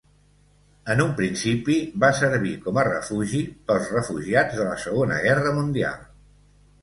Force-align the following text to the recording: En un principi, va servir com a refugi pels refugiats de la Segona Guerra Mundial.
En 0.93 1.01
un 1.03 1.11
principi, 1.19 1.75
va 2.03 2.09
servir 2.19 2.53
com 2.63 2.79
a 2.83 2.87
refugi 2.87 3.41
pels 3.71 3.93
refugiats 3.97 4.57
de 4.61 4.67
la 4.69 4.81
Segona 4.87 5.19
Guerra 5.27 5.53
Mundial. 5.61 6.01